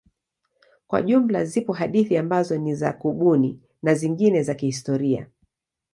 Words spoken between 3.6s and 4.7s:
na zingine za